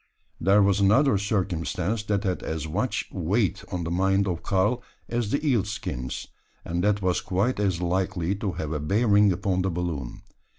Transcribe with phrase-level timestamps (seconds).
[0.39, 5.29] There was another circumstance that had as much weight on the mind of Karl as
[5.29, 6.27] the eel skins;
[6.65, 10.23] and that was quite as likely to have a bearing upon the balloon.